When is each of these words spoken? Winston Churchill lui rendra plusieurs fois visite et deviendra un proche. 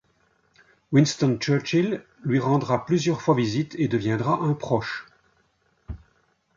Winston 0.91 1.37
Churchill 1.39 2.03
lui 2.23 2.39
rendra 2.39 2.85
plusieurs 2.87 3.21
fois 3.21 3.35
visite 3.35 3.75
et 3.77 3.87
deviendra 3.87 4.33
un 4.41 4.55
proche. 4.55 5.05